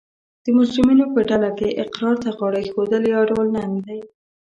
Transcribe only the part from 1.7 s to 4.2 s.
اقرار ته غاړه ایښول یو ډول ننګ دی